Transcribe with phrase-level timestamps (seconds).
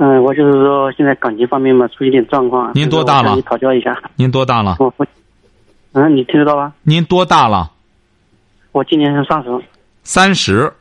[0.00, 2.70] 嗯，我就是说现在感情方面嘛，出一点状况。
[2.74, 3.34] 您多大了？
[3.34, 4.00] 你讨教一下。
[4.14, 4.76] 您多大了？
[4.78, 5.06] 我我，
[5.92, 6.72] 嗯，你听得到吗？
[6.84, 7.72] 您多大了？
[8.70, 9.50] 我今年是三十。
[10.04, 10.72] 三十。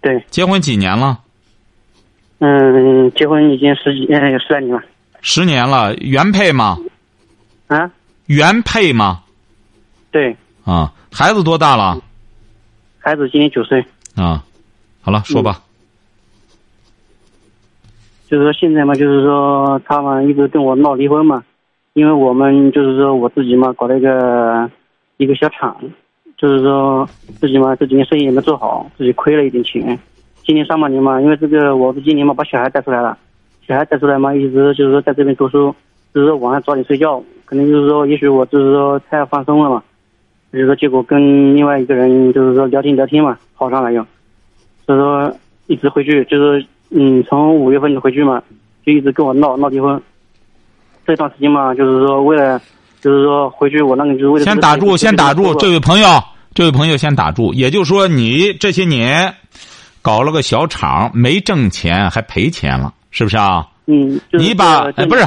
[0.00, 0.24] 对。
[0.30, 1.18] 结婚几年了？
[2.38, 4.82] 嗯，结婚已经十几嗯十来年了。
[5.20, 6.78] 十年了，原配吗？
[7.66, 7.90] 啊？
[8.24, 9.22] 原配吗？
[10.10, 10.34] 对。
[10.64, 12.00] 啊，孩子多大了？
[13.00, 13.84] 孩子今年九岁。
[14.16, 14.42] 啊，
[15.02, 15.60] 好了，说吧。
[18.30, 21.42] 就是说现在嘛，就是说他们一直跟我闹离婚嘛，
[21.94, 24.70] 因为我们就是说我自己嘛搞了一个
[25.16, 25.76] 一个小厂，
[26.38, 27.04] 就是说
[27.40, 29.98] 自己嘛这几年生意也没做好，自己亏了一点钱。
[30.44, 33.18] 今年上半年嘛，因为这个我是今年嘛把小孩带出来了，
[33.66, 35.74] 小孩带出来嘛一直就是说在这边读书，
[36.14, 39.82] 就是说晚上早点睡觉，可能就是说也许我就是说太放松了嘛，
[40.52, 44.06] 就是说结果跟另外一个人就是说聊天聊天嘛好上了又，
[44.86, 45.34] 所以说
[45.66, 46.64] 一直回去就是。
[46.90, 48.42] 嗯，从五月份就回去嘛，
[48.84, 50.00] 就一直跟我闹闹离婚。
[51.06, 52.60] 这段时间嘛，就是说为了，
[53.00, 54.44] 就是说回去我那个就是为了。
[54.44, 56.22] 先打住，先打住，这位朋友，
[56.54, 57.52] 这位朋友先打住。
[57.54, 59.34] 也就是说，你这些年
[60.02, 63.66] 搞了个小厂，没挣钱还赔钱了，是不是啊？
[63.86, 64.20] 嗯。
[64.32, 65.24] 你把哎不是，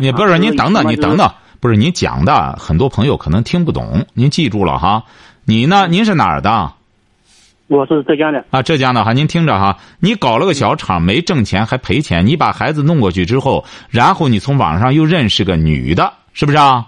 [0.00, 5.02] 你不是你等等，你等等，不是你讲的很多朋友可能听不懂，您记住了哈。
[5.44, 5.86] 你呢？
[5.88, 6.72] 您是哪儿的？
[7.72, 16.86] 我是浙江的啊，浙江的哈，您听着哈，你搞了个小厂，没挣钱还赔钱，你把孩子弄过去之后，然后你从网上又认识个女的，是不是啊？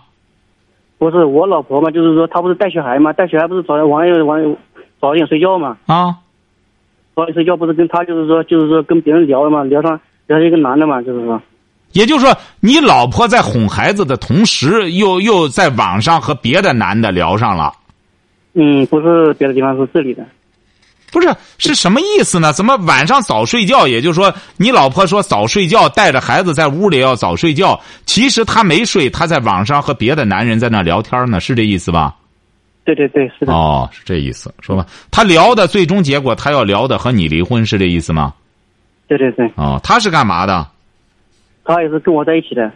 [0.99, 4.57] 不是我老婆嘛，就是说她不是带小孩嘛，带小孩不是早晚上晚
[5.01, 6.17] 早点睡觉嘛啊，
[7.17, 11.41] 早点睡觉不是跟她就是说就是说跟别人聊了嘛，聊上聊一个男的嘛，就是说，
[11.93, 17.73] 也就是说你老婆在哄孩子的同时，又又在网上和别的男的聊上了。
[18.53, 20.23] 嗯，不是别的地方，是这里的。
[21.15, 22.53] 不是是什么意思呢？
[22.53, 23.87] 怎么晚上早睡觉？
[23.87, 27.81] 也就是说，你老婆说早睡觉，带着孩子在屋里要早睡觉。
[28.05, 32.17] 其实她没睡，她在网上和别的男人在那聊天呢，是这意思吧？
[32.85, 33.53] 对对对，是的。
[33.53, 34.85] 哦，是这意思，说吧。
[35.11, 38.35] 他聊的最终结果，他要聊的和你离婚，是这意思吗？
[39.07, 39.49] 对对对。
[39.55, 40.67] 哦，他是干嘛的？
[41.65, 42.71] 他也是跟我在一起的。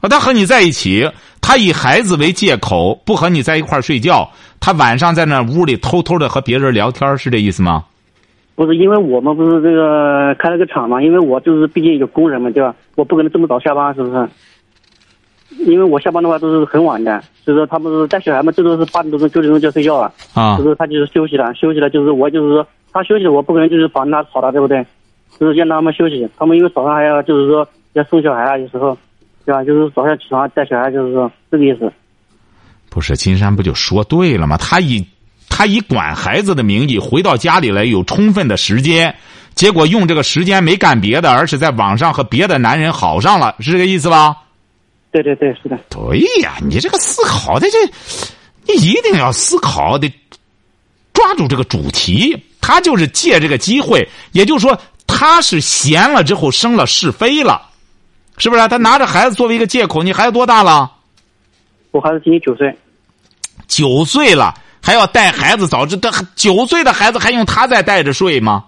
[0.00, 1.10] 啊，他和你在一起，
[1.42, 7.84] 他以孩子为借口不和你在一块儿睡觉，他晚上在那屋里偷偷的和别人聊天，是这意思吗？
[8.54, 12.74] 不是，因为我们不是这个开了个厂嘛，因为我就是毕竟有工人嘛，对吧？
[12.94, 14.28] 我不可能这么早下班，是不是？
[15.66, 20.12] 因为我下班的话都是很晚的，所以说他们是带小孩嘛，最多是八点多钟、九点钟就睡觉了。
[20.32, 20.56] 啊。
[20.56, 24.84] 就是他就是休息了，休息了就是我就是说他休息，我不可能就是烦他吵他，对不对？
[25.38, 28.96] 就是让他们休息，他们因为早上还要就是说要送小孩啊，有时候。
[29.50, 29.64] 对吧？
[29.64, 31.92] 就是早上起床带小孩，就是说这个意思。
[32.88, 34.56] 不是金山不就说对了吗？
[34.56, 35.04] 他以
[35.48, 39.12] 他以管孩子的名义回到家里来，有充分的时间，
[39.56, 44.36] 结果用这个时间没干别的，而是在网上和别的男人好上了，是这个意思吧？
[45.10, 45.76] 对对对，是的。
[45.90, 47.78] 对呀，你这个思考的这，
[48.72, 50.08] 你一定要思考的，
[51.12, 52.40] 抓住这个主题。
[52.60, 54.78] 他就是借这个机会，也就是说，
[55.08, 57.69] 他是闲了之后生了是非了。
[58.40, 58.68] 是不是？
[58.68, 60.90] 他拿着孩子作为一个借口，你孩子多大了？
[61.90, 62.74] 我孩子今年九岁。
[63.68, 65.68] 九岁了，还要带孩子？
[65.68, 68.64] 早知道九岁的孩子还用他再带着睡吗？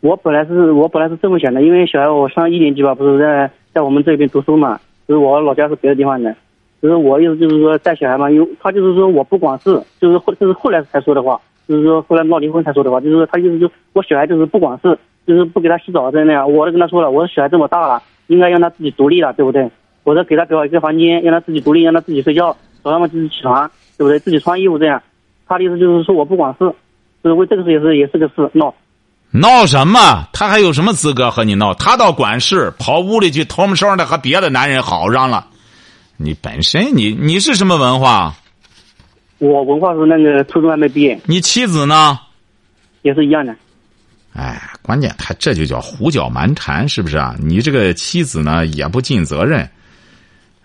[0.00, 4.78] 我本来是我本来是这么想的，因为小孩我上一年级吧，不是在在我们这边读书嘛，
[5.08, 6.36] 就是我老家是别的地方的，
[6.82, 18.02] 就是我意思就是说带小孩嘛，因为他就是说我不管事，就是后就是后来才说的话，就是说后来闹离婚才说的话，就是说他意思就我小孩就是不管事，就是不给他洗澡这那样，我都跟他说了，我说小孩这么大了。
[18.26, 19.70] 应该让他自己独立了，对不对？
[20.02, 24.18] 我说给他给我一个房间，让他自己独立，让他自己睡觉，早上嘛自己起床，对不对？
[24.18, 25.02] 自己穿衣服这样。
[25.46, 26.74] 他的意思就是说我不管事，
[27.22, 28.74] 就是为这个事也是也是个事闹。
[29.30, 30.26] 闹什么？
[30.32, 31.74] 他还有什么资格和你闹？
[31.74, 35.46] 他倒管事，跑屋里去偷摸声的和别的男人好上了。
[36.16, 38.32] 你本身你你是什么文化？
[39.36, 41.20] 我文化是那个初中还没毕业。
[41.26, 42.18] 你妻子呢？
[43.02, 43.54] 也是一样的。
[44.34, 47.36] 哎，关键他这就叫胡搅蛮缠，是不是啊？
[47.40, 49.68] 你这个妻子呢也不尽责任，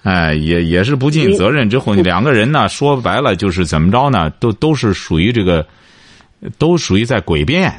[0.01, 1.69] 哎，也也是不尽责任。
[1.69, 4.27] 之后两个人呢，说白了就是怎么着呢？
[4.39, 5.63] 都都是属于这个，
[6.57, 7.71] 都属于在诡辩。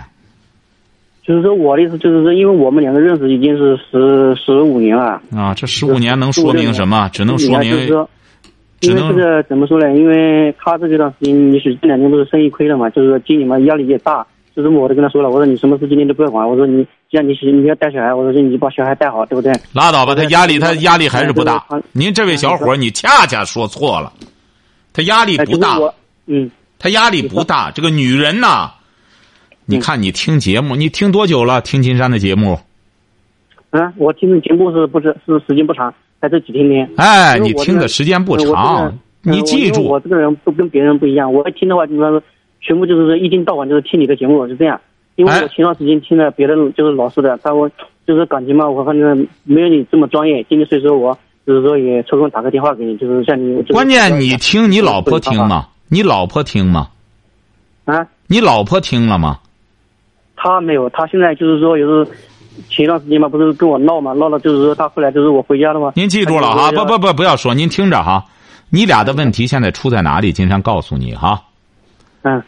[1.25, 5.21] 就是说我的意思就是说，因为我们两个认识已经是十十五年了。
[5.35, 7.09] 啊，这十五年能说明什么？
[7.13, 7.87] 只能说明
[8.81, 9.93] 只能这个怎么说呢？
[9.95, 14.25] 因为他这个段时间，你是这两年不是生意亏了嘛，就是说经理嘛压力也大。
[14.63, 19.53] 就是我都跟他说了，我说你什么事今天都不要管，我说你既然你是你要带小孩，我说你把小孩带好，对不对？
[19.73, 21.83] 拉倒吧，他压力他压力还是不大嗯。
[21.93, 24.13] 您这位小伙儿，你恰恰说错了，
[24.93, 25.79] 他压力哎，不大
[26.27, 27.71] 嗯，他压力不大。
[27.71, 28.71] 这个女人呐，
[29.65, 31.61] 你看你听节目，你听多久了？
[31.63, 32.59] 听金山的节目？
[33.71, 36.91] 啊，我听的节目是不是是时间不长，才这几天天。
[36.97, 42.23] 哎，你听的时间不长，你记住我这个人不跟别人不一样，我一听的话，就说
[42.61, 44.81] 全部就是说一天到晚就是听你的节目是这样。
[45.17, 47.71] 因为哎我前段时间听了别的就是老师的，他说
[48.07, 50.45] 就是感情嘛，我反正没有你这么专业。
[50.49, 53.63] 今天所以说我就是说也抽空打个电话给你，就是像你。
[53.65, 55.67] 关键你听你老婆听啊吗？
[55.89, 56.89] 你老婆听吗？
[57.85, 59.41] 啊，你老婆听了吗？
[60.37, 62.07] 他没有，他现在就是说也是
[62.69, 65.93] 前段时间嘛，不是跟我闹嘛，闹了就是说他后来就是我回家了嘛。
[65.97, 68.25] 您记住了哈，不不不，不要说，您听着哈，
[68.71, 70.33] 你俩的问题现在出在哪里？
[70.33, 71.43] 金山告诉你哈，
[72.23, 72.43] 嗯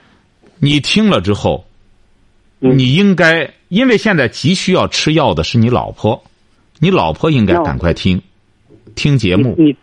[0.58, 1.66] 你听了之后，
[2.60, 6.22] 嗯你应该，因为现在急需要吃药的是你老婆，
[6.78, 8.20] 你老婆应该赶快听，
[8.94, 9.54] 听节目。
[9.58, 9.76] 你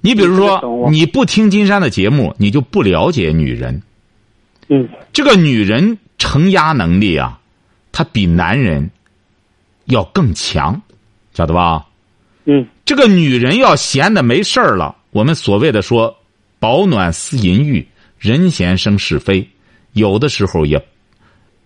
[0.00, 3.82] 你比如说，你不听金山的节目，你就不了解女人。
[4.68, 7.40] 嗯这个女人承压能力啊，
[7.90, 8.90] 她比男人
[9.86, 10.80] 要更强，
[11.34, 11.86] 晓得吧？
[12.44, 16.16] 嗯这个女人要闲的没事儿了，我们所谓的说
[16.58, 17.86] “保暖思淫欲，
[18.22, 19.50] 人闲生是非”，
[19.94, 20.80] 有的时候也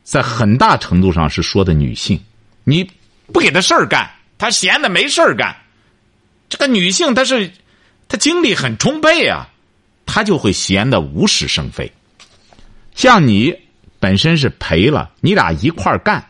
[0.02, 2.18] 在很大程度上是说的女性。
[2.64, 2.90] 你
[3.30, 5.54] 不给她事儿干，她闲的没事儿干。
[6.48, 7.52] 这个女性她是
[8.08, 9.46] 她精力很充沛啊，
[10.06, 11.92] 她就会闲的无事生非。
[12.94, 13.54] 像你
[14.00, 16.26] 本身是赔了，你俩一块儿干，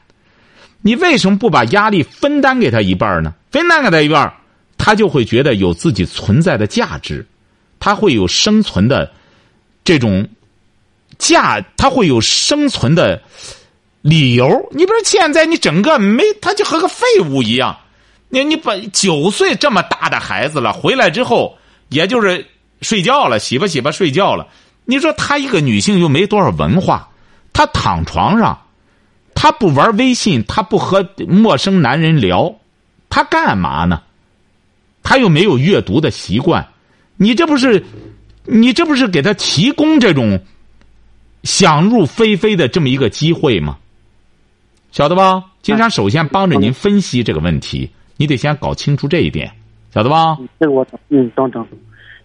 [0.83, 3.33] 你为什么不把压力分担给她一半呢？
[3.53, 4.35] 分担给她一半
[4.77, 7.25] 她，就会觉得有自己存在的价值，
[7.79, 9.13] 她会有生存的
[9.87, 10.29] 这种
[11.17, 13.23] 价，他会有生存的
[14.03, 14.69] 理由。
[14.73, 17.79] 你比如现在你整个没，他就和个废物一样。
[18.29, 21.57] 你你把九岁这么大的孩子了，回来之后
[21.89, 22.45] 也就是
[22.83, 24.49] 睡觉了，洗吧洗吧睡觉了。
[24.85, 27.09] 你说她一个女性又没多少文化，
[27.53, 28.61] 她躺床上，
[29.35, 32.53] 她不玩微信，她不和陌生男人聊，
[33.09, 34.03] 她干嘛呢？
[35.05, 36.67] 她又没有阅读的习惯，
[37.17, 37.87] 你这不是，
[38.47, 40.41] 你这不是给他提供这种
[41.43, 43.79] 想入非非的这么一个机会吗？
[44.93, 45.45] 晓得吧？
[45.63, 49.51] 金山首先帮着您分析这个问题，你得先搞清楚这一点，
[49.93, 50.39] 晓得吧？
[50.59, 51.67] 这个我懂，嗯，懂懂。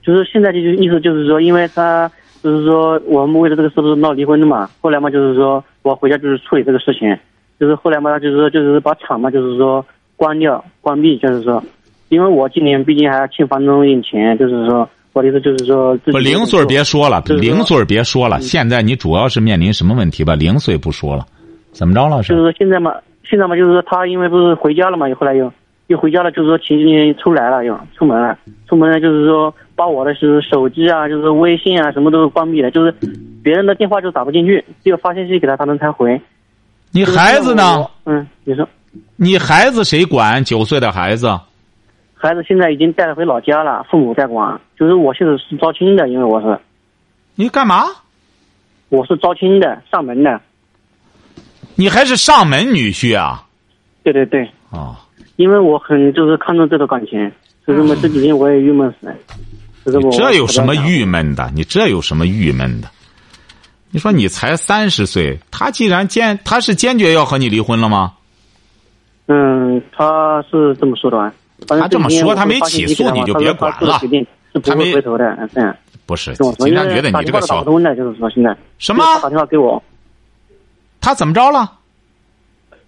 [0.04, 2.10] 就是现在就是意思就是说，因为他
[2.42, 7.18] 就是说我们为了这个事不是闹离婚的嘛，后来嘛就是说我回家就是处理这个事情，
[7.60, 9.86] 就是后来嘛就是说就是把厂嘛就是说
[10.16, 11.62] 关掉关闭，就是说，
[12.10, 18.40] 因为我今年毕竟还要欠房东一点钱，就是说我的意思就是说不，零碎儿别说了，就是零碎儿别说了。
[18.42, 20.36] 现在你主要是面临什么问题吧？
[20.36, 21.26] 零碎不说了，
[21.72, 22.18] 怎么着了？
[22.24, 22.94] 就是是说现在嘛，
[23.24, 25.52] 现在嘛，就是说他因为不是回家了嘛，后来又
[25.88, 28.38] 又回家了，就是说前几天出来了，又出门了，
[28.70, 32.94] 出门了就是说把我的是手机啊，就是微信啊，什么都关闭了，就是
[33.44, 36.20] 别人的电话就打不进去，只有发信息给他，他能才回。
[36.92, 37.86] 你孩子呢？？
[38.06, 38.68] 嗯，你说
[39.16, 40.44] 你孩子谁管？
[40.44, 41.28] 九岁的孩子，
[42.22, 46.60] 孩子现在已经带回老家了，父母在管，就是我现在是招亲的，因为我是
[47.34, 47.86] 你干嘛？
[48.90, 50.40] 我是招亲的，上门的，
[51.74, 53.48] 你还是上门女婿啊？
[54.04, 54.96] 对对对，哦，
[55.38, 57.32] 因为我很就是看重这段感情，
[57.66, 59.16] 所以说嘛这几天我也郁闷死了。
[60.12, 61.50] 这有什么郁闷的？
[61.56, 62.88] 你这有什么郁闷的？
[63.90, 68.14] 你说你才三十岁，他既然坚，他是坚决要和你离婚了吗？
[69.26, 71.34] 嗯，他是这么说的吧？
[71.68, 74.00] 他这么说他没起诉你就别管了
[74.64, 75.26] 他没回头的，
[75.56, 75.74] 嗯
[76.06, 79.82] 不是，跟我说，因为金山觉得你这个小通的，就是说现在什么他打电话给我，
[81.00, 81.72] 他怎么着了？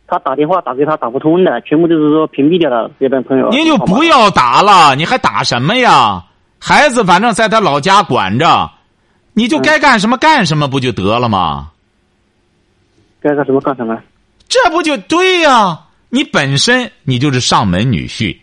[0.05, 3.49] 他打电话打给他打不通的，全部就是说屏蔽掉了别的朋友。
[3.49, 6.25] 您就不要打了，你还打什么呀？
[6.59, 8.69] 孩子反正在他老家管着，
[9.33, 11.71] 你就该干什么干什么，不就得了吗？
[13.21, 13.97] 该干什么干什么。
[14.49, 18.37] 这不就对呀、你本身你就是上门女婿，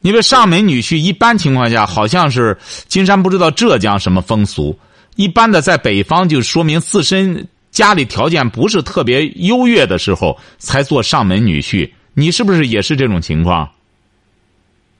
[0.00, 4.78] 你这上门女婿一般情况下好像是金山不知道浙江什么风俗，
[5.16, 11.90] 一般的在北方就说明自身家里条件不是特别优越的时候才做上门女婿。
[12.14, 13.68] 你是不是也是这种情况？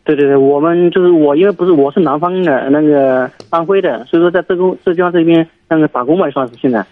[0.04, 6.84] 对对对，我们就是我，因为不是我是南方的那个安徽的，所以说在浙江浙江这边那个打工嘛，算是现在。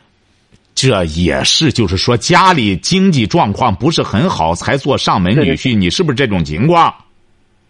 [0.74, 6.94] 这也是，就是说家里经济状况不是很好，才做上门女婿，你是不是这种情况？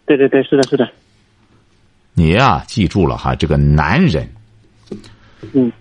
[0.07, 0.89] 对对对，是的，是的。
[2.13, 4.27] 你呀，记住了哈，这个男人，
[5.53, 5.71] 嗯，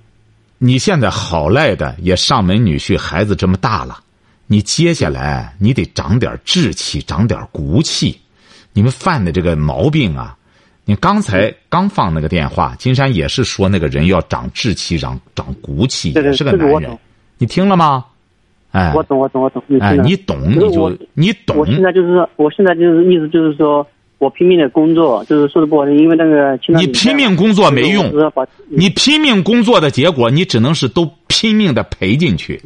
[0.58, 4.00] 你现在好赖的也上门女婿，孩子这么大了，
[4.46, 8.20] 你接下来你得长点志气，长点骨气。
[8.74, 10.36] 你们犯的这个毛病啊，
[10.84, 16.98] 你刚才刚放那个电话，金山也是说那个人要长志气，长长骨气，也是个男人。
[17.38, 18.04] 你听了吗？
[18.72, 19.62] 哎，我懂，我懂，我懂。
[19.80, 21.56] 哎，你懂你就你懂。
[21.56, 23.86] 我现在就是，我现在就是意思就是说。
[24.18, 26.58] 我拼命的工作，就是说的不好听，因为那个。
[26.68, 28.10] 你拼命工作没用，
[28.70, 32.62] 你拼命工作的结果，你只能是都拼命的赔进去。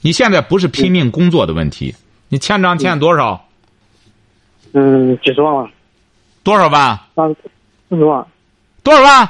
[0.00, 1.92] 你现在不是拼命工作的问题，
[2.28, 3.48] 你欠账欠多少？
[4.74, 5.72] 嗯，几十万吧。
[6.44, 6.96] 多少万？
[7.16, 7.34] 三
[7.88, 8.24] 四十万。
[8.84, 9.28] 多少万？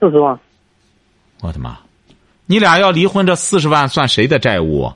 [0.00, 0.38] 四十万。
[1.42, 1.76] 我的妈！
[2.46, 4.90] 你俩要离婚，这四十万算谁的债务？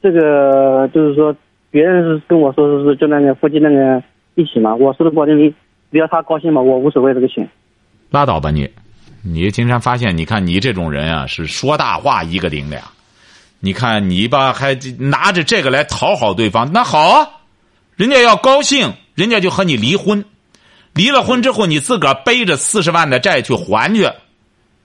[0.00, 1.34] 这个就是说，
[1.72, 4.00] 别人是跟我说的是就那个附近那个。
[4.34, 5.54] 一起嘛，我说的不好听，你
[5.92, 7.48] 只要他高兴嘛，我无所谓这个钱。
[8.10, 8.68] 拉倒吧你，
[9.22, 12.82] 你经常发现，你看你这种人啊，是说大话一个顶俩。
[13.60, 17.28] 你看你吧，还拿着这个来讨好对方，那好啊，
[17.96, 20.24] 人家要高兴，人家就和你离婚。
[20.92, 24.08] 离了婚之后，你自个儿背着四十万的债去还去。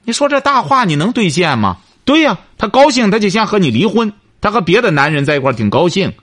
[0.06, 1.78] 你说这大话你能兑现吗？
[2.06, 4.14] 对呀，他高兴，他就先和你离婚。
[4.42, 6.14] 他和别的男人在一块挺高兴。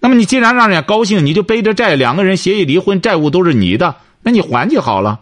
[0.00, 5.20] 那么你既然让人家高兴，你就背着债，两个人协议离婚，债务都是你的，那你还就好了。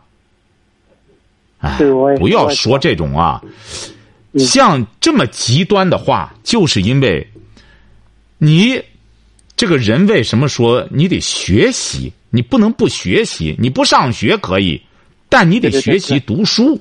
[1.58, 1.78] 哎，
[2.18, 3.40] 不要说这种啊，
[4.38, 7.26] 像这么极端的话，就是因为，
[8.38, 8.82] 你
[9.56, 12.12] 这个人为什么说你得学习？
[12.30, 14.82] 你不能不学习，你不上学可以，
[15.28, 16.80] 但你得学习读书。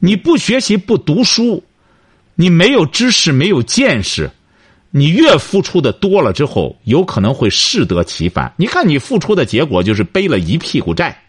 [0.00, 1.62] 你不学习不读书，
[2.34, 4.30] 你没有知识，没有见识。
[4.90, 8.50] 你越付出的多了之后，有可能会适得其反。
[8.56, 11.24] 你看，你付出的结果就是背了一屁股债，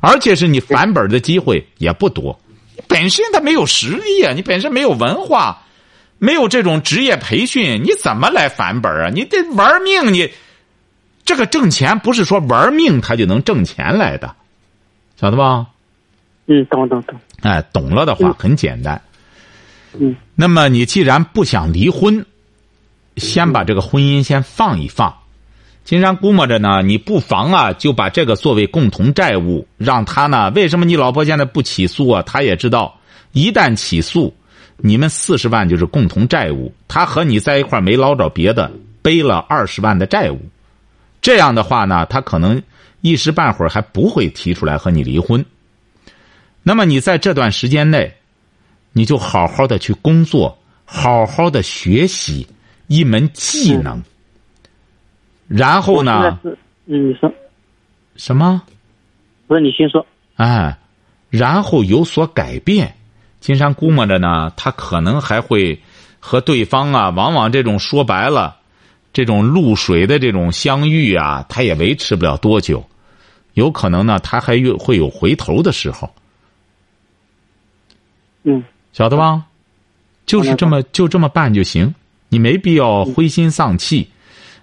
[0.00, 2.38] 而且是你返本的机会也不多。
[2.86, 5.62] 本身他没有实力啊，你本身没有文化，
[6.18, 9.08] 没有这种职业培训，你怎么来返本啊？
[9.08, 10.30] 你得玩命，你
[11.24, 14.36] 这个挣钱不是说玩命他就能挣钱来的，
[15.18, 15.66] 晓得吧？
[16.48, 17.18] 嗯，懂懂懂。
[17.40, 19.00] 哎，懂了的话很简单。
[19.98, 20.14] 嗯。
[20.34, 22.22] 那么你既然不想离婚。
[23.18, 25.14] 先把这个婚姻先放一放，
[25.84, 32.22] 金山估摸着呢，你不妨啊，就把这个作为共同债务，让他呢，为什么你老婆现在不起诉啊？
[32.22, 32.98] 他也知道，
[33.32, 34.34] 一旦起诉，
[34.76, 38.70] 你们四十万就是共同债务，他和你在一块没捞着别的，
[39.02, 40.38] 背了二十万的债务，
[41.20, 42.62] 这样的话呢，他可能
[43.00, 45.44] 一时半会儿还不会提出来和你离婚。
[46.62, 48.12] 那么你在这段时间内，
[48.92, 52.46] 你就好好的去工作，好好的学习。
[52.88, 54.02] 一门技能，
[55.46, 56.38] 然后呢？
[56.42, 57.32] 嗯，你说
[58.16, 58.60] 什么？
[59.46, 60.04] 不是你先说。
[60.36, 60.76] 哎，
[61.30, 62.94] 然后有所改变。
[63.40, 65.80] 金山估摸着呢，他可能还会
[66.18, 68.56] 和对方啊，往往这种说白了，
[69.12, 72.84] 这种露水的这种相遇啊，他也维持不了多久。
[73.54, 76.10] 有可能呢，他还有会有回头的时候。
[78.44, 79.44] 嗯，晓得吧？
[80.26, 81.94] 就是这么就这么办就行。
[82.28, 84.08] 你没必要灰心丧气，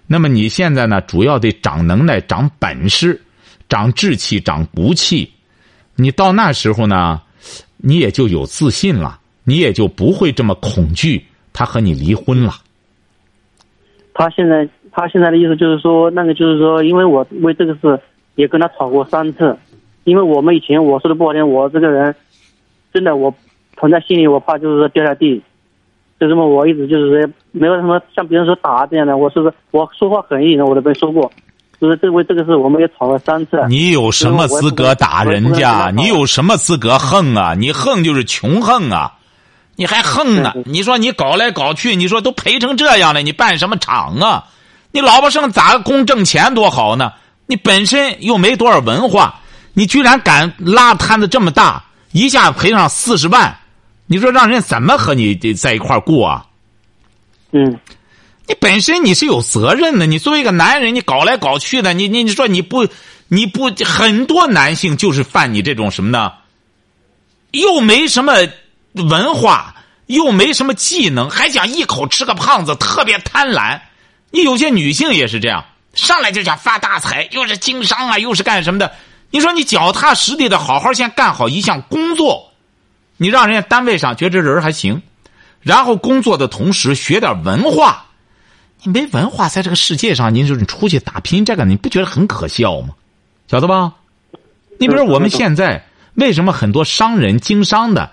[0.06, 1.00] 那么你现在呢？
[1.00, 3.20] 主要得长能耐、长本事、
[3.68, 5.28] 长志气、长骨气。
[5.96, 7.20] 你到那时候呢，
[7.78, 12.54] 你也就有自信了，你也就不会这么恐惧他和你离婚了。
[14.14, 18.00] 他现在，他现在的意思就是说，那个就是说，因为我为这个事
[18.36, 19.56] 也跟他吵过三次，
[20.04, 22.14] 因为我们以前我说的不好听，我这个人
[22.94, 23.34] 真的我
[23.76, 25.42] 存在心里，我怕就是说掉下地。
[26.18, 29.16] 就这么，我一直就是说，没有什么像别人说打这样的。
[29.16, 30.64] 我是不是我说话很硬的？
[30.64, 31.30] 我都没说过，
[31.78, 33.62] 就是这为这个事，我们也吵了三次。
[33.68, 35.90] 你有什么资格打人家？
[35.94, 37.54] 你有什么资格横啊？
[37.54, 39.12] 你横就是穷横啊！
[39.76, 40.54] 你还横呢？
[40.64, 44.44] 你说你搞来搞去，你说都赔成这样了，你办什么厂啊？
[44.92, 47.12] 你老婆生咋个工挣钱多好呢？
[47.46, 49.38] 你本身又没多少文化，
[49.74, 53.54] 你居然敢拉摊子这么大，一下赔上四十万。
[54.06, 56.46] 你说让人怎么和你在一块过啊？
[57.52, 57.78] 嗯，
[58.46, 60.06] 你本身你是有责任的。
[60.06, 62.86] 你作为一个男人，你搞来搞去的，你你你说你不
[63.28, 66.32] 你不很多男性就是犯你这种什么呢？
[67.52, 68.34] 又没什么
[68.92, 69.74] 文化，
[70.06, 73.80] 又没什么技能，还想一口吃个胖子，特别贪婪。
[74.30, 78.92] 你有些女性也是这样，上来就想发大财，又是经商啊，又是干什么的？
[79.30, 82.52] 你说你脚踏实地的好好先干好一项工作。
[83.16, 85.02] 你让人家单位上觉得这人还行，
[85.60, 88.06] 然后工作的同时学点文化。
[88.82, 92.90] 你没文化，在这个世界上，你就是出去打拼，这个你不觉得很可笑吗？
[93.48, 93.94] 晓得吧？
[94.78, 98.10] 你比如我们现在为什么很多商人经商的，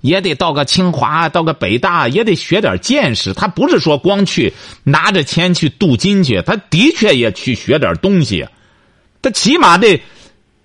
[0.00, 3.34] 也得到个清华，到个北大，也得学点见识。
[3.34, 8.48] 他不是说光去拿着钱去镀金去，他的确也去学点东西。
[9.20, 10.02] 他起码得，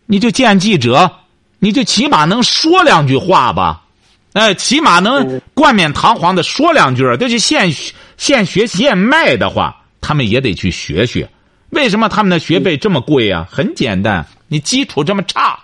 [0.06, 1.12] 你就见记者，
[1.64, 3.84] 你就起码能说两句话吧。
[4.34, 7.72] 哎，起码能冠冕堂皇的说两句都是现
[8.18, 11.30] 现学现卖的话，他们也得去学学。
[11.70, 13.48] 为什么他们的学费这么贵啊？
[13.52, 15.60] 很简单，你基础这么差，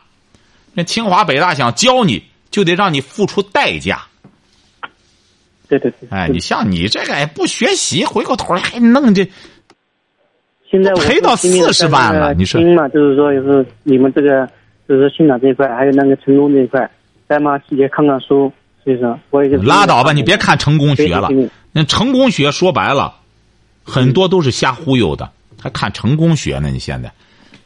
[0.74, 4.06] 那清华北大想教你就得让你付出代价。
[5.68, 6.08] 对对对。
[6.12, 9.28] 哎，你像你这个哎不学习，回过头来还弄这，
[10.70, 12.34] 现在赔到四十万了。
[12.34, 14.48] 你说嘛，就是说，就是你们这个，
[14.88, 16.90] 就是信长这一块，还有那个成功这一块。
[17.28, 18.50] 再嘛，也看看书，
[18.84, 21.30] 所以说我也就拉倒吧，你别看成功学了。
[21.74, 23.14] 那成功学说白了，
[23.84, 25.30] 很多都是瞎忽悠的，
[25.62, 26.70] 还看成功学呢？
[26.70, 27.12] 你现在，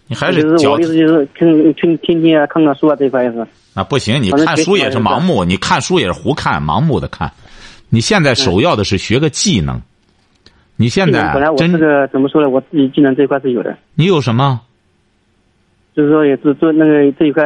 [0.07, 3.45] 你还是我意思就是听听听听啊，看看书啊，这一块也是。
[3.75, 7.31] 啊，不行，你看书也是盲目，你看书也是胡看，盲目的看。
[7.89, 9.79] 你现在首要的是学个技能。
[10.75, 12.49] 你现在本来我这个怎么说呢？
[12.49, 13.77] 我自己技能这一块是有的。
[13.93, 14.59] 你有什么？
[15.95, 17.43] 就是说，也是做那个这一块。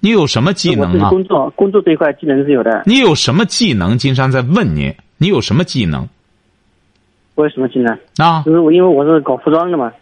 [0.00, 1.10] 你有什么技能啊？
[1.10, 2.84] 工作工作这一块技能是有的。
[2.86, 3.98] 你有什么技能？
[3.98, 6.08] 金山在问你，你有什么技能？
[7.34, 8.42] 我有什么技能啊？
[8.46, 9.92] 就是我，因为我是搞服装的嘛。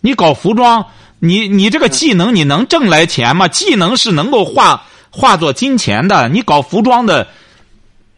[0.00, 0.84] 你搞服装，
[1.20, 3.46] 你你这个技能你能挣来钱吗？
[3.46, 6.28] 技能是能够化化作金钱的。
[6.28, 7.28] 你搞服装的，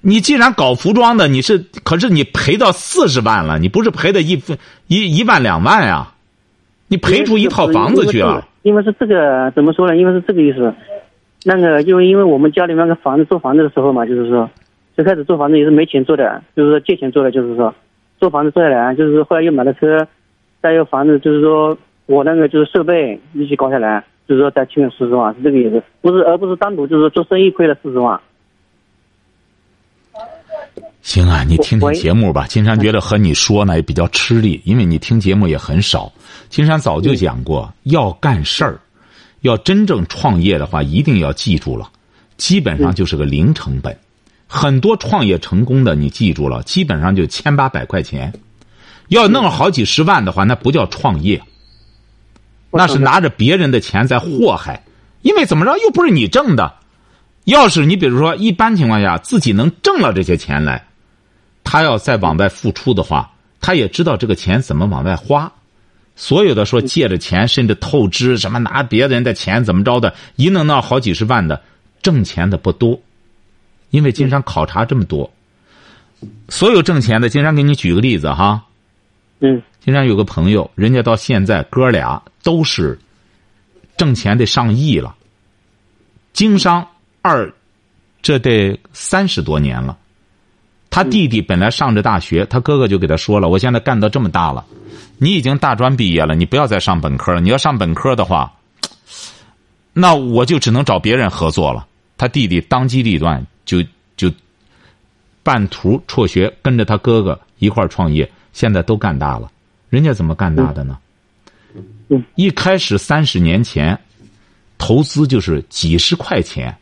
[0.01, 6.15] 你既然搞服装的，你是可是你赔到四十万了，你不是赔的一分一一万两万呀？
[6.89, 8.47] 你赔出一套房子去了。
[8.63, 9.97] 因为是这个怎么说呢？
[9.97, 10.73] 因为是这个意思。
[11.45, 14.49] 那个，因为因为我们家里那个房子做房子的时候嘛，就是说，
[14.95, 17.75] 最开始做房子也是没钱做的，就是说借钱做的，就是说，
[18.19, 20.07] 做房子做下来，就是说后来又买了车，
[20.61, 21.77] 再有房子，就是说
[22.07, 28.21] 我那个就是设备一起搞下来，就是说再欠了四十万，是这个意思，不是而不是单独就是说做生意亏了四十万。
[31.03, 32.47] 行啊，你听听节目吧。
[32.47, 36.11] 金山觉得和你说呢也比较吃力，因为你听节目也很少。
[36.49, 38.81] 金山早就讲过，要干事儿。
[39.41, 41.91] 要真正创业的话，一定要记住了，
[42.37, 43.99] 基本上就是个零成本。
[44.47, 48.33] 很多创业成功的，你记住了，基本上就千八百块钱。
[49.09, 51.43] 要弄好几十万的话，那不叫创业，
[52.71, 54.85] 那是拿着别人的钱在祸害。
[55.23, 56.75] 因为怎么着，又不是你挣的。
[57.45, 60.85] 要是你比如说，一般情况下自己能挣了这些钱来，
[61.65, 65.53] 他要再往外付出的话，他也知道这个钱怎么往外花。
[66.15, 71.63] 所有的说借着钱，甚至透支什么拿别人的钱怎么着的，一弄闹好几十万的，
[72.03, 73.01] 挣钱的不多。
[73.91, 75.33] 因为经常考察这么多，
[76.49, 78.65] 所有挣钱的，经常给你举个例子哈。
[79.41, 79.63] 嗯。
[79.81, 82.97] 经常有个朋友，人家到现在哥俩都是
[83.97, 85.15] 挣钱得上亿了。
[86.33, 86.87] 经商
[87.21, 87.53] 二，
[88.23, 89.99] 这得三十多年了。
[90.93, 94.63] 他弟弟本来上着大学，他哥哥就给他说了：“我现在干到这么大了。”
[95.17, 97.41] 你已经大专毕业了，你不要再上本科了。
[97.41, 98.53] 你要上本科的话，
[99.95, 101.87] 那我就只能找别人合作了。
[102.19, 103.83] 他弟弟当机立断，就
[104.19, 104.31] 就
[105.43, 108.31] 半途辍学，跟着他哥哥一块创业。
[108.53, 109.51] 现在都干大了，
[109.89, 110.99] 人家怎么干大的呢？
[112.35, 113.99] 一开始三十年前，
[114.77, 116.77] 投资就是几十块钱，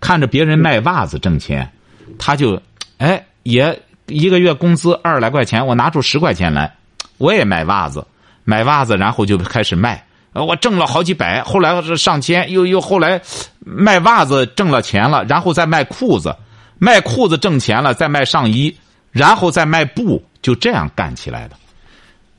[0.00, 1.70] 看着别人卖袜子挣钱，
[2.18, 2.60] 他就
[2.98, 6.74] 哎也一个月工资二十来块钱，我拿出十块钱来。
[7.18, 8.04] 我也买袜子，
[8.42, 10.04] 买袜子，然后就开始卖。
[10.32, 13.22] 我挣了好几百，后来是上千，又又后来
[13.60, 16.34] 卖袜子挣了钱了，然后再卖裤子，
[16.76, 18.76] 卖裤子挣钱了，再卖上衣，
[19.12, 21.56] 然后再卖布，就这样干起来的。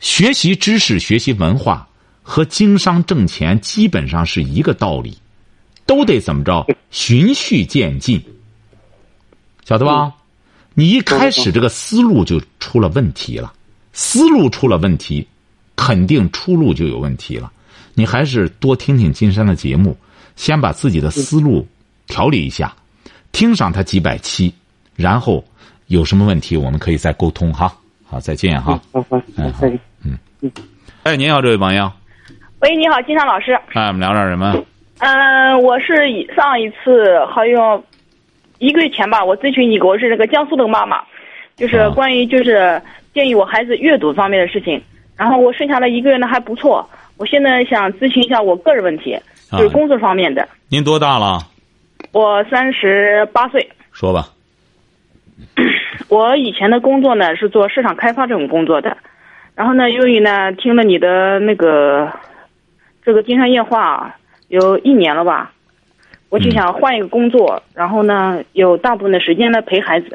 [0.02, 1.88] 学习知识、学习文化
[2.22, 5.18] 和经商挣钱基本上是一个道理，
[5.86, 6.68] 都得怎么着？
[6.92, 8.22] 循序渐进，
[9.64, 10.12] 晓得吧？
[10.76, 13.52] 你一开始这个思路就出了问题了。
[13.94, 15.26] 思路出了问题，
[15.76, 17.50] 肯定出路就有问题了。
[17.94, 19.96] 你还是多听听金山的节目，
[20.36, 21.66] 先把自己的思路
[22.08, 22.76] 调理一下，
[23.32, 24.54] 听上他几百期，
[24.98, 25.42] 然后
[25.88, 27.74] 有什么问题我们可以再沟通哈。
[28.06, 28.80] 好，再见哈。
[28.92, 29.66] 好好，嗯，好，
[30.04, 30.52] 嗯嗯。
[31.04, 31.90] 哎，您好，这位朋友。
[32.60, 33.54] 喂，你好，金山老师。
[33.74, 34.54] 哎，我们聊点什么？
[35.00, 35.96] 嗯，我是
[36.36, 37.82] 上一次好像
[38.60, 41.02] 一个月前吧，我咨询你，我是那个江苏的妈妈，
[41.56, 42.82] 就是关于就是。
[43.16, 44.84] 建议我孩子阅读方面的事情，
[45.16, 46.86] 然后我剩下的一个月呢还不错。
[47.16, 49.18] 我现在想咨询一下我个人问题，
[49.52, 50.46] 就是工作方面的。
[50.68, 51.40] 您多大了？
[52.12, 53.70] 我三十八岁。
[53.94, 54.28] 说吧。
[56.10, 58.98] 我以前的工作呢是做市场开发这种工作的，
[59.56, 62.12] 然后呢，由于呢听了你的那个
[63.02, 64.14] 这个金山夜话
[64.50, 65.54] 有一年了吧，
[66.36, 70.08] 我就想换一个工作，然后呢有大部分的时间来陪孩子，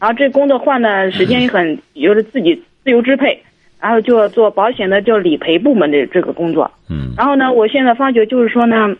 [0.00, 3.40] 然后这工作换的时间也很有了自己自由支配，
[3.78, 7.14] 然后就要做保险的叫理赔部门的这个工作，嗯。
[7.16, 8.96] 然后呢，我现在发觉就是说呢，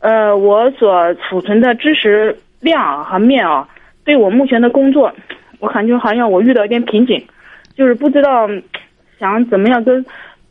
[0.00, 3.68] 呃，我所储存的知识量和面啊，
[4.06, 5.12] 对我目前的工作，
[5.58, 7.22] 我感觉好像我遇到一点瓶颈，
[7.76, 8.48] 就是不知道
[9.18, 10.02] 想怎么样跟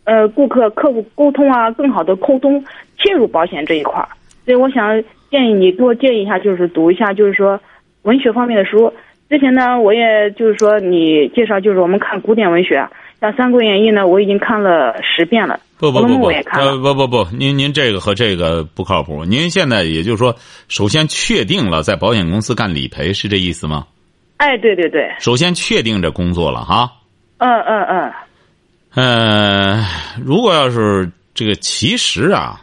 [0.04, 2.64] 呃顾客客户沟通啊，更好的沟通
[3.00, 4.08] 切入保险这一块儿。
[4.52, 7.58] 所以我想建议你给我建议一下，就是读一下就是说
[8.02, 8.92] 文学方面的书。
[9.30, 12.86] 之前呢，我也就是说你介绍就是我们看古典文学，
[13.22, 15.58] 像《三国演义》呢，我已经看了十遍了。
[15.80, 19.24] 不不不不，呃不不不，您您这个和这个不靠谱。
[19.24, 20.36] 您现在也就是说，
[20.68, 23.88] 首先确定了在保险公司干理赔，是这意思吗？
[24.36, 26.92] 哎，对对对，首先确定这工作了哈。
[27.38, 29.86] 嗯嗯嗯，呃，
[30.22, 32.61] 如果要是这个，其实啊，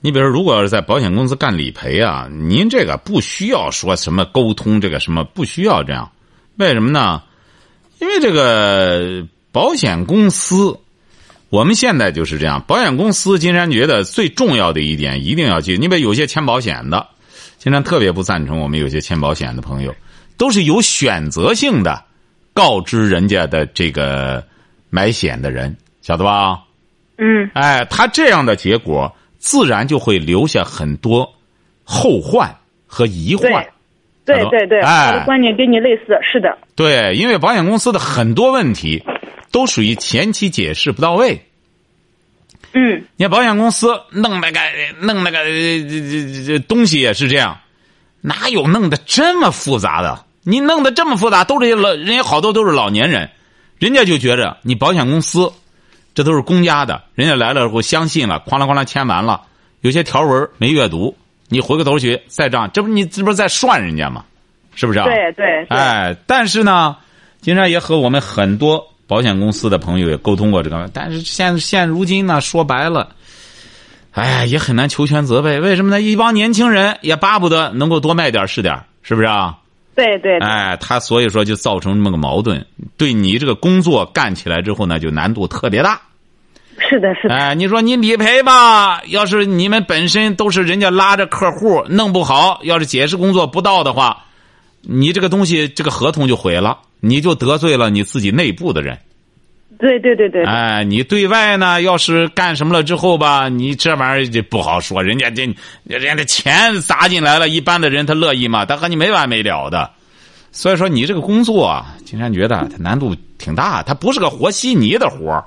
[0.00, 6.10] 你比如说，如果要是在保险公司干理赔啊，您这个不需要说什么沟通，这个什么不需要这样，
[6.56, 7.22] 为什么呢？
[7.98, 10.78] 因为这个保险公司，
[11.48, 17.08] 我们现在就是这样，保险公司金山觉得最重要的一点一定要记，你比如有些签保险的，
[17.58, 19.92] 金山特别不赞成我们有些签保险的朋友，
[20.36, 22.04] 都是有选择性的
[22.54, 24.46] 告知人家的这个
[24.90, 26.60] 买险的人，晓得吧？
[27.16, 31.32] 嗯哎，他这样的结果，自然就会留下很多
[31.84, 32.54] 后患
[32.86, 33.66] 和疑患。
[34.24, 39.02] 对对对，哎我的观点跟你类似，是的，对，因为保险公司的很多问题
[39.50, 41.42] 都属于前期解释不到位。
[42.74, 44.60] 嗯你看保险公司弄那个
[45.00, 47.58] 弄那个呃这这这东西也是这样，
[48.20, 50.26] 哪有弄得这么复杂的？
[50.42, 53.30] 你弄得这么复杂，都是老人家好多都是老年人，
[53.78, 55.50] 人家就觉着你保险公司
[56.18, 59.40] 这都是公家的，人家来了以后相信了，哐啷哐啷签完了，
[59.82, 64.24] 有些条文没阅读，你回过头去再账，这不你这不是在涮人家吗？
[64.74, 65.04] 是不是啊？
[65.04, 66.96] 对对对，哎，但是呢，
[67.40, 73.10] 金山也和我们很多保险公司的朋友也沟通过这个，但是现现如今呢，说白了，
[74.10, 75.60] 哎，也很难求全责备。
[75.60, 76.00] 为什么呢？
[76.00, 79.56] 一帮年轻人也巴不得能够多卖点是点是不是啊？
[79.94, 86.00] 对对对，哎，他所以说就造成这么个矛盾，对你这个工作干起来之后呢，就难度特别大。
[86.88, 94.24] 是的是的，哎，你说你理赔吧，要是你们本身都是人家拉着客户弄不好，要是解释工作不到的话，
[94.80, 98.98] 你这个东西这个合同就毁了，你就得罪了你自己内部的人。
[99.78, 105.44] 对对对对，对哎，你对外呢，要是干什么了之后吧，你这玩意儿就不好说，人家这
[105.84, 108.64] 人家的钱砸进来了，一般的人他乐意吗？
[108.64, 109.90] 他和你没完没了的。
[110.50, 115.44] 所以说，你这个工作啊，金山觉得它难度挺大，它不是个和稀泥的活儿。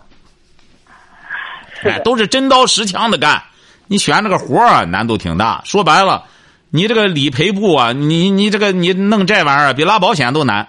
[1.84, 3.42] 哎，都是真刀实枪的干。
[3.88, 5.62] 你选这个活儿啊，难度挺大。
[5.66, 6.24] 说白了，
[6.72, 10.68] 你这个理赔部啊，你你这个你弄这玩意儿比拉保险都难。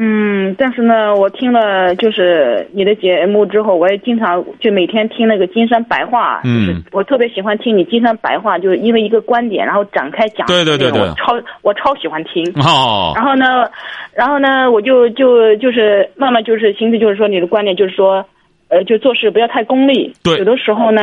[0.00, 12.44] 嗯，但是呢，我听了就是你的节目之后，我也经常就每天听那个金山白话，嗯就是我特别喜欢听你金山白话，就是因为一个观点，然后展开讲，对对对对我超我超喜欢听。
[12.64, 13.68] 哦， 然后呢，
[14.14, 18.24] 然后呢，我就就就是慢慢就是形成就是说你的观点就是说，
[18.68, 20.14] 呃，就做事不要太功利。
[20.22, 21.02] 对有的时候呢，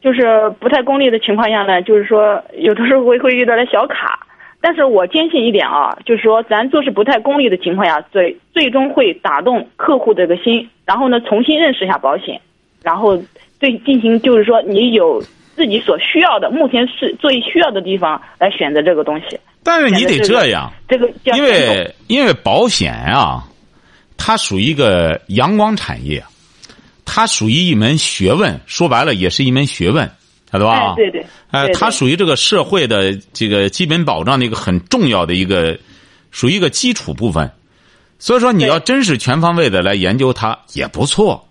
[0.00, 4.26] 就是不太功利的情况下呢，就是说有的时候会会遇到点小卡。
[4.64, 12.40] 但是我坚信一点啊，就是说咱做事不太功利的情况下，最最终会打动客户这个心，然后呢重新认识一下保险，
[12.84, 13.20] 然后
[13.58, 15.20] 对进行就是说你有
[15.56, 19.36] 自己所需要的，目前是最需要的地方来选择这个东西。
[19.64, 23.42] 但是你得这样，这个叫因为因为保险啊，
[24.16, 26.22] 它属于一个阳光产业，
[27.14, 30.10] 它属于一门学问，说白了也是一门学问，
[30.50, 30.92] 晓得吧？
[30.92, 35.78] 哎，对对，哎，对它属于这个社会的这个基本保障的一个很重要的一个，
[36.30, 37.52] 属于一个基础部分。
[38.18, 41.46] 所以说，你要真是全方位的来研究它也不错。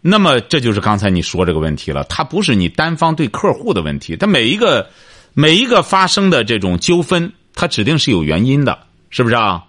[0.00, 4.88] 那么，这就是刚才你说这个问题了，它不是你单方对客户的问题，它每一个
[5.34, 8.78] 每一个发生的这种纠纷，它指定是有原因的，
[9.10, 9.64] 是不是啊？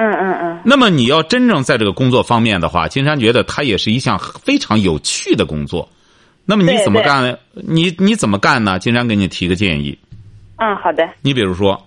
[0.00, 5.88] 嗯嗯嗯，那么你要真正在这个工作方面的话，金山觉得它也是一项非常有趣的工作。
[6.46, 7.36] 那么你怎么干？
[7.52, 8.78] 你你怎么干呢？
[8.78, 9.98] 金山给你提个建议。
[10.56, 11.84] 嗯，好的，你比如说，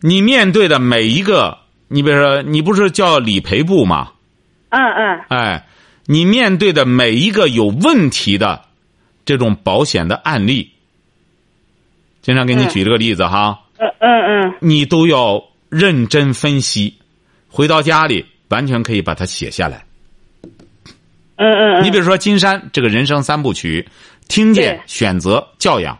[0.00, 4.12] 你面对的每一个，你比如说，你不是叫理赔部吗？
[4.70, 5.66] 嗯嗯哎，
[6.06, 8.62] 你面对的每一个有问题的
[9.26, 10.72] 这种保险的案例，
[12.22, 13.60] 经常给你嗯举这个例子哈。
[13.78, 15.44] 嗯嗯嗯你都要
[15.76, 16.96] 认真分析，
[17.50, 19.84] 回到家里完全可以把它写下来。
[21.36, 23.86] 嗯嗯，你比如说金山这个人生三部曲，
[24.26, 25.98] 听见、选择、教养，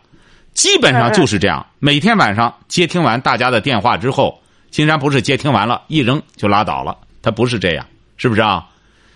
[0.55, 1.67] 基本上就是这样。
[1.79, 7.87] 每天晚上接听完大家的电话之后，金山不是接听完了一扔就拉倒了，他不是这样，
[8.17, 8.67] 是不是啊？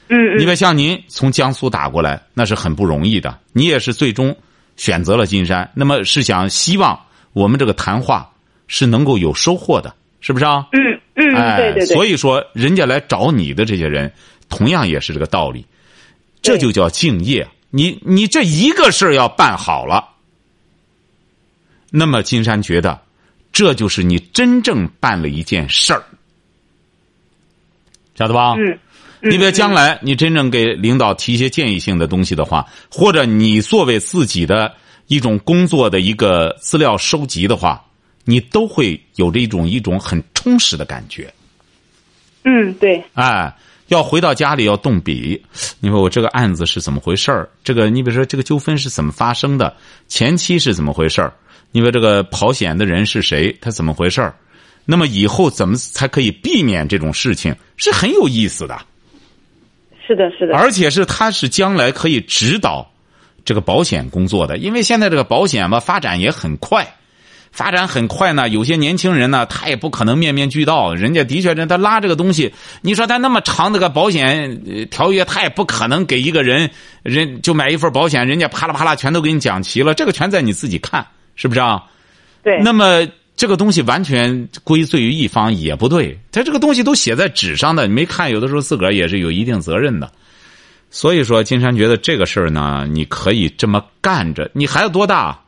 [0.08, 3.38] 嗯嗯你别像您从江苏打过来，那是很不容易的。
[3.54, 4.36] 你也是最终
[4.76, 7.00] 选择了金山，那么是想希望
[7.32, 8.30] 我们这个谈话
[8.66, 10.66] 是能够有收获的，是不是啊？
[10.72, 14.12] 嗯嗯，哎，对对对，所以说人家来找你的这些人，
[14.48, 15.66] 同样也是这个道理，
[16.42, 17.48] 这就叫敬业。
[17.70, 20.08] 你你这一个事儿要办好了，
[21.90, 23.00] 那么金山觉得，
[23.52, 26.02] 这就是你真正办了一件事儿，
[28.14, 28.54] 晓得吧？
[28.58, 28.78] 嗯。
[29.22, 34.74] 你别将来你真正给领导提一些建议性的东西的话，或者你作为自己的
[35.08, 37.84] 一种工作的一个资料收集的话，
[38.30, 41.32] 你都会有这种一种很充实的感觉。
[42.44, 43.52] 嗯，对，哎，
[43.88, 45.42] 要回到家里要动笔。
[45.80, 47.48] 你说我这个案子是怎么回事儿？
[47.64, 49.74] 这个你比如说这个纠纷是怎么发生的？
[50.06, 51.32] 前期是怎么回事儿？
[51.72, 53.54] 你说这个跑险的人是谁？
[53.60, 54.34] 他怎么回事儿？
[54.84, 57.54] 那么以后怎么才可以避免这种事情？
[57.76, 58.80] 是很有意思的。
[60.06, 62.90] 是的，是的，而且是他是将来可以指导
[63.44, 66.96] 这个保险工作的，因为现在这个保险吧发展也很快，
[67.52, 68.48] 发展很快呢。
[68.48, 76.70] 有些年轻人呢，他也不可能面面俱到，人家的确人他拉这个东西，你说他那么长的个保险呃条约，他也不可能给一个人
[77.02, 81.82] 人就买一份保险，人家啪啦啪啦全都给你讲齐了，这个全在你自己看，是不是啊？
[82.42, 90.10] 对，那么这个东西完全归罪于一方也不对，他这个东西都写在纸上的，你没看，有的时候自个儿也是有一定责任的。
[90.92, 94.50] 所以说，金山觉得这个事儿呢，你可以这么干着。
[94.52, 95.38] 你孩子多大？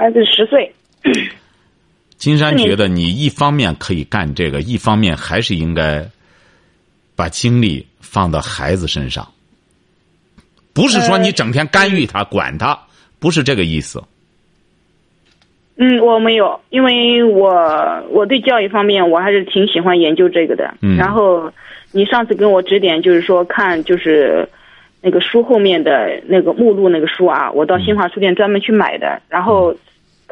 [0.00, 0.72] 孩子十岁，
[2.16, 6.02] 金山觉得你一方面可以干这个，一方面还是应该
[7.14, 9.28] 把精力放到孩子身上。
[10.72, 12.78] 不是说你整天干预他、管他，
[13.18, 14.02] 不是这个意思。
[15.76, 17.50] 嗯，我没有，因为我
[18.08, 20.72] 我对教育方面我还是挺喜欢研究这个的。
[20.80, 21.52] 嗯然后
[21.92, 24.48] 你上次跟我指点，就是说看就是
[25.02, 29.20] 那个书后面的那个目录那个书啊，我到新华书店专门去买的。
[29.28, 29.74] 然后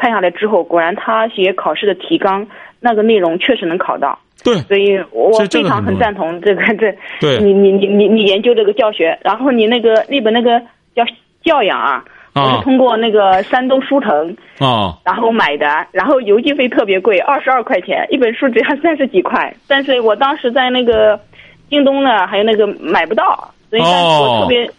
[0.01, 2.47] 看下来之后，果然他写考试的提纲
[2.81, 6.95] 那个内容确实能考到，对，所以我非常很赞同这个这。
[7.21, 10.61] 对你你你你你研究这个教学，然后你那个那本那个
[10.95, 11.05] 叫
[11.43, 14.37] 教养啊，我啊是通过那个山东书城。
[14.61, 19.53] 哦，然后买的，然后邮寄费特别贵，二十二块钱一本书，只要三十几块。
[19.67, 21.19] 但是我当时在那个
[21.69, 24.71] 京东呢，还有那个买不到，所以我特别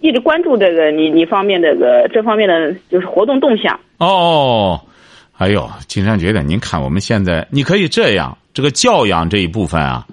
[0.00, 3.78] 一直关注这个你你方面这个这方面的就是活动动向。
[4.00, 4.80] 哦，
[5.36, 10.06] 哎呦，金山觉得，您看我们现在，你可以这样，这个教养这一部分啊，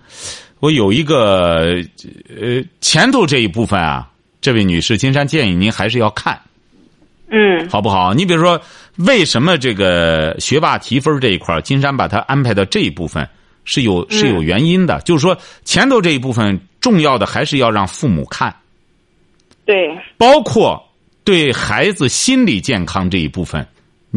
[0.60, 1.82] 我有一个
[2.30, 4.10] 呃前头这一部分啊，
[4.41, 6.38] 这位女士，金山建议您还是要看，
[7.30, 8.13] 嗯好不好？
[8.13, 8.60] 你比如说，
[8.97, 13.26] 为什么这个学霸提分这一块金山把它安排到这一部分
[13.63, 18.54] 是有是有原因的，就是说前头这一部分重要的还是要让父母看，
[19.65, 20.82] 对，包括
[21.23, 23.67] 对孩子心理健康这一部分，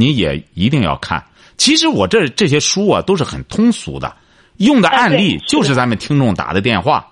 [0.01, 1.23] 你也一定要看。
[1.59, 4.17] 其实我这这些书啊都是很通俗的，
[4.57, 7.07] 用的案例就是咱们听众打的电话，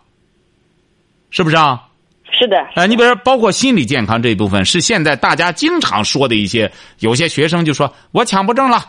[1.31, 1.85] 是不是啊？
[2.31, 6.71] 是的，哎，你比如说，包括心理健康这一部分，是现在大家经常说的一些，
[7.01, 8.85] 有些学生就说我强迫症了，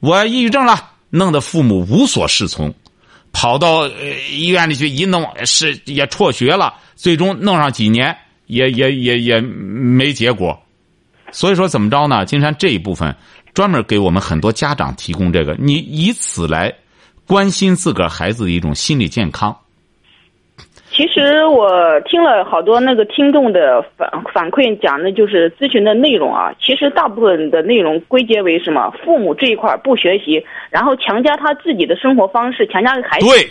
[0.00, 2.72] 我抑郁症了，弄得父母无所适从，
[3.32, 3.90] 跑到呃
[4.30, 10.58] 医院里去一弄，是也辍学了，最终弄上几年也也也也没结果。
[11.32, 12.24] 所以说怎么着呢？
[12.24, 13.14] 金山这一部分
[13.54, 16.74] 专门给我们很多家长提供这个，你以此来
[17.26, 19.56] 关心自个儿孩子的一种心理健康。
[20.90, 21.68] 其实我
[22.02, 26.52] 听了好多那个听众的反反馈，讲的就是咨询的内容啊。
[26.60, 28.92] 其实大部分的内容归结为什么？
[29.04, 33.50] 父母这一块儿不学习，然后强加他自己的生活方式，强加给孩子，对，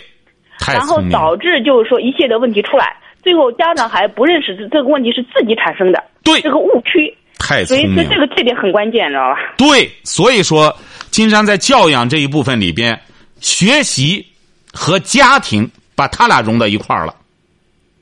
[0.58, 1.02] 太然后。
[1.10, 7.14] 导致就是说一切的问题出来，最后家长还不认识这这个问题是自己产生的，对这个误区。
[7.46, 8.20] 太聪明了所以这这。
[8.20, 9.36] 个这点很关键，知道吧？
[9.58, 10.74] 对，所以说，
[11.10, 12.98] 金山在教养这一部分里边，
[13.40, 14.24] 学习
[14.72, 17.14] 和家庭把他俩融到一块儿了。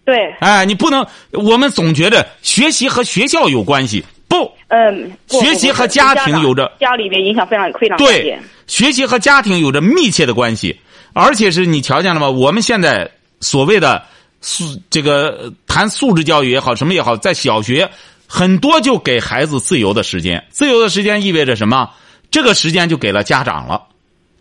[0.05, 10.79] 对，哎，你不能，我们总觉得学习和学校有关系，不，嗯，学习和家庭有着家里边影响非常非常大对。，学习和家庭有着密切的关系，
[11.13, 12.31] 而且是你瞧见了吗？
[12.31, 14.03] 我们现在所谓的
[14.41, 17.89] 素这个呃谈素质教育也好，什么也好，在小学
[18.35, 21.90] 很多就给孩子自由的时间，自由的时间意味着什么？
[22.31, 23.83] 这个时间就给了家长了，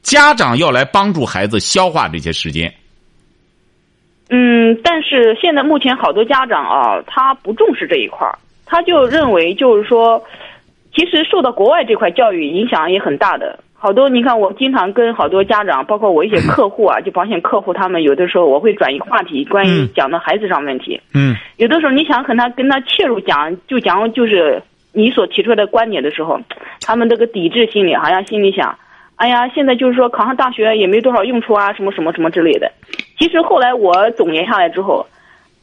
[0.01, 2.73] 家长要来帮助孩子消化这些时间。
[4.29, 8.25] 嗯，但是现在目前好多家长啊，他不重视这一块，
[8.65, 10.23] 他就认为就是说，
[10.95, 13.59] 其实受到国外这块教育影响也很大的。
[13.83, 21.01] 好多你看，我经常跟好多家长，包括我一些客户啊，就保险客户，他们有的时候我会转移话题，关于讲到孩子上问题。
[21.15, 24.61] 嗯有的时候你想跟他跟他切入讲，就讲就是
[24.93, 26.39] 你所提出来的观点的时候，
[26.81, 28.77] 他们这个抵制心理，好像心里想，
[29.15, 32.71] 哎呀，现在就是说考上大学也没多少用处啊，什么什么什么之类的。
[33.17, 35.07] 其实后来我总结下来之后，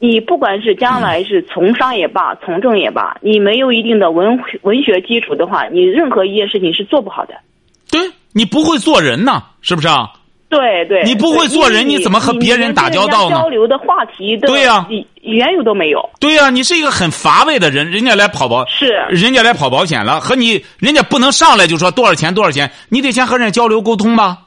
[0.01, 7.35] 你不管是将来是从商也罢，从政也罢，你没有一定的文文学基础的话，你任何一件事情是做不好的。
[7.91, 8.01] 对
[8.33, 10.11] 你不会做人呐，是不是啊？
[10.51, 14.87] 对对，你不会做人你怎么和别人打交道呢交流的话题的对呀
[15.21, 16.01] 缘由都没有。
[16.19, 24.39] 对呀、你是一个很乏味的人，人家来跑保是人家来跑保险了，和你人家不能上来就说多少钱多少钱，你得先和人家交流沟通吧。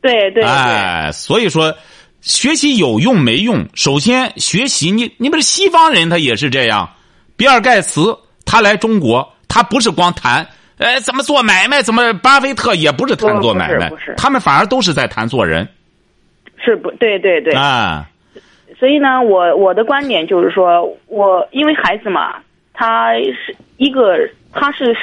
[0.00, 1.72] 对对对，哎，所以说
[2.20, 6.90] 学习有用没用，首先学习你你不是西方人他也是这样，
[7.36, 10.44] 比尔盖茨他来中国，他不是光谈。
[10.78, 11.82] 哎，怎么做买卖？
[11.82, 12.12] 怎么？
[12.14, 15.68] 巴菲特也不是谈做买卖他们反而都是在谈做人。
[16.64, 17.54] 是不对对对。
[17.54, 18.06] 啊，
[18.78, 22.36] 所以呢，我我的观点就是说，我因为孩子嘛，
[22.72, 24.18] 他是一个
[24.52, 24.96] 他是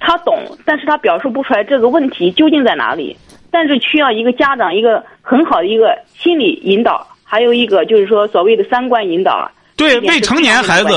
[0.00, 3.16] 他懂，但是他表述不出来这个问题究竟在哪里，
[3.50, 9.32] 但是需要一个家长一个很好的一个心理引导，还有一个就是说所谓的三观引导。
[9.32, 10.88] 啊对未成年孩子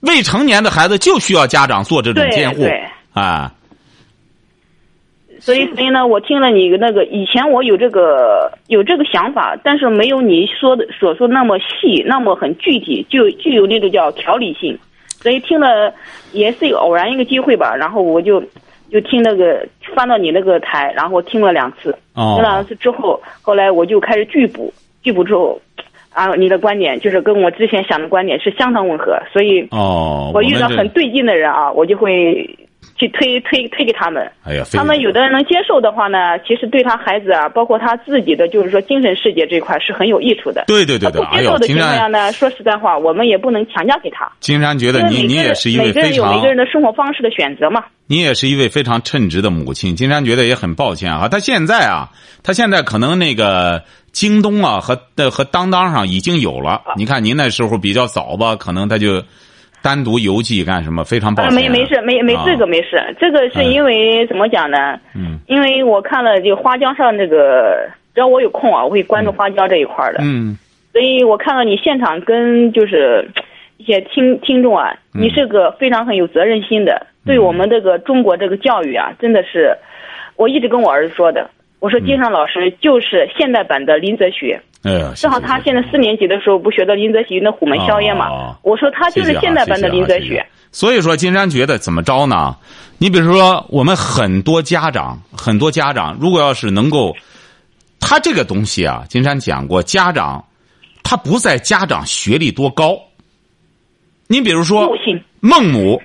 [0.00, 3.52] 未成年的孩子就需要家长做这种监护对啊。
[5.40, 14.78] 所以，所以呢，我听了你那个，以前我有这个有这个想法，但是没有你说的所说那么细，那么很具体，就具有那种叫条理性。
[15.20, 15.92] 所以听了
[16.32, 18.40] 也是偶然一个机会吧，然后我就
[18.90, 24.72] 就听那个翻到你那个台，然后听了两次，哦听了两次之后，后来我就开始拒补，
[25.02, 25.60] 拒补之后，
[26.12, 32.48] 啊，你的观点就是跟我之前想的观点是相当吻合，所以哦，我遇到很对劲的人啊，我就会
[32.96, 34.30] 去推推推给他们。
[34.44, 40.64] 哎呀，他们有的人能接受的话呢，其实对他孩子啊，包括他自己的，就是说精神世界这块是很有益处的。
[40.66, 44.30] 对对对对，不接受的情况下呢，说实在话，我们也不能强加给他。
[44.40, 47.84] 金山觉得因为你你每个人也是一位每个人非常有每个人的生活方式的选择嘛。
[48.06, 51.28] 你也是一位非常称职的母亲，金山觉得也很抱歉啊。
[51.28, 52.10] 他现在啊，
[52.42, 56.82] 他现在可能那个京东啊和呃和当当上已经有了。
[56.96, 59.22] 你看您那时候比较早吧，可能他就
[59.82, 61.54] 单独邮寄干什么，非常抱啊，歉。
[61.56, 64.98] 没没事，没没啊这个没事，这个是因为怎么讲呢？
[65.14, 65.38] 嗯。
[65.48, 70.20] 因为我看了就花椒上这个，只要我有空啊，我会关注花椒这一块的。
[70.22, 70.56] 嗯。
[70.92, 73.28] 所以我看到你现场跟就是
[73.78, 75.22] 一些听听众啊，嗯。
[75.22, 79.76] 你是个非常很有责任心的，对我们这个中国这个教育啊，真的是，
[80.36, 90.42] 我一直跟我儿子说的，我说金尚老师就是现代版的林则徐，哎呀，正好他现在四年级的时候不学到林则徐那虎门销烟嘛，哦我说他就是现代版的林则徐。
[90.72, 92.56] 所以说，金山觉得怎么着呢？
[92.96, 97.14] 你比如说，我们很多家长，很多家长，如果要是能够，
[98.00, 100.42] 他这个东西啊，金山讲过，家长
[101.02, 102.98] 他不在家长学历多高。
[104.28, 104.90] 你比如说
[105.40, 106.00] 孟母，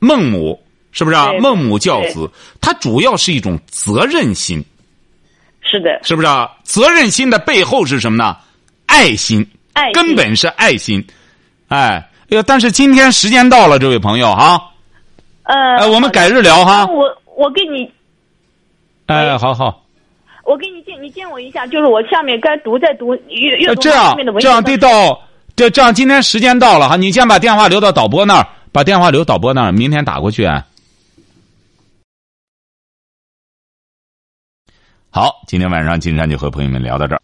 [0.00, 0.60] 孟母
[0.92, 1.32] 是不是啊？
[1.40, 4.62] 孟母教子，他主要是一种责任心，
[5.62, 6.50] 是的，是不是啊？
[6.62, 8.36] 责任心的背后是什么呢？
[8.86, 11.04] 爱心，爱心根本是爱心。
[11.68, 14.60] 哎，哎呀，但是今天时间到了，这位朋友哈，
[15.44, 16.86] 呃，哎，我们改日聊哈。
[16.86, 17.04] 我
[17.36, 17.88] 我给你
[19.06, 19.84] 哎，好好，
[20.44, 25.22] 我给你见你见我一下，就是我下面该读再读阅阅读呃这样这样学得到
[25.54, 30.44] 这这样，今天时间到了哈，你先把电话留到导播那儿，把电话留导播那儿，明天打过去。
[30.44, 30.64] 啊。
[35.12, 37.20] 好，今天晚上金山就和朋友们聊到这儿。